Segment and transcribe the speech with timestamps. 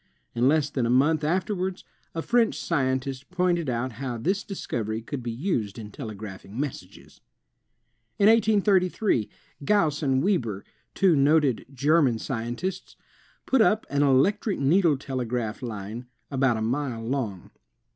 [0.33, 1.83] In less than a month afterwards,
[2.15, 7.21] a French scientist pointed out how this dis covery could be used in telegraphing messages.
[8.19, 9.29] ^ 1833,
[9.63, 12.95] Gauss and Weber, two noted German scien tists,
[13.45, 17.51] put up an electric needle telegraph line, about a mile long.